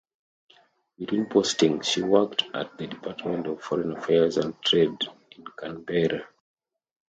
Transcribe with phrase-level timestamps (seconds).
[0.97, 4.97] Between postings she worked at the Department of Foreign Affairs and Trade
[5.37, 6.25] in Canberra.